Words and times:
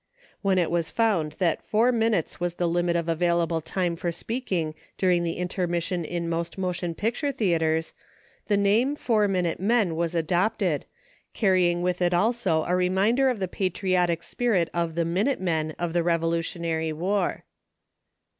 When 0.41 0.57
it 0.57 0.71
was 0.71 0.89
found 0.89 1.33
that 1.33 1.61
four 1.63 1.91
minutes 1.91 2.39
was 2.39 2.55
the 2.55 2.67
limit 2.67 2.95
of 2.95 3.07
available 3.07 3.61
time 3.61 3.95
for 3.95 4.11
speaking 4.11 4.73
during 4.97 5.23
the 5.23 5.33
intermission 5.37 6.05
in 6.05 6.27
most 6.27 6.57
motion 6.57 6.95
picture 6.95 7.31
theatres, 7.31 7.93
the 8.47 8.57
name 8.57 8.95
"Four 8.95 9.27
Minute 9.27 9.59
Men" 9.59 9.95
was 9.95 10.15
adopted, 10.15 10.85
carrying 11.35 11.83
with 11.83 12.01
it 12.01 12.15
also 12.15 12.63
a 12.63 12.75
reminder 12.75 13.29
of 13.29 13.37
the 13.37 13.47
patriotic 13.47 14.23
spirit 14.23 14.71
of 14.73 14.95
the 14.95 15.05
"Minute 15.05 15.39
Men" 15.39 15.75
of 15.77 15.93
the 15.93 16.01
Revolu 16.01 16.39
tionary 16.39 16.91
War. 16.91 17.43